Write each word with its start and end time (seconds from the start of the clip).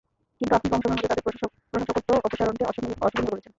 কিন্তু 0.41 0.53
আপনি 0.55 0.67
কম 0.69 0.79
সময়ের 0.79 0.93
মধ্যে 0.93 1.09
তাদের 1.11 1.25
প্রশাসকত্ব 1.27 2.09
অপসারণকে 2.19 2.63
অশোভনীয় 2.65 2.97
বলেছেন। 3.25 3.49